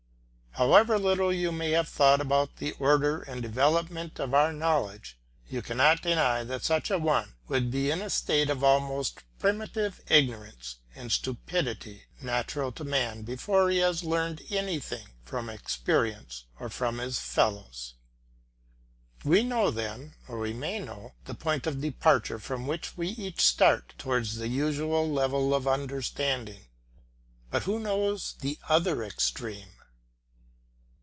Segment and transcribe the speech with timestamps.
[0.55, 5.61] However little you may have thought about the order and development of our knowledge, you
[5.61, 10.75] cannot deny that such a one would be in the state of almost primitive ignorance
[10.93, 17.17] and stupidity natural to man before he has learnt anything from experience or from his
[17.17, 17.93] fellows.
[19.23, 23.39] We know then, or we may know, the point of departure from which we each
[23.39, 26.67] start towards the usual level of understanding;
[27.49, 29.69] but who knows the other extreme?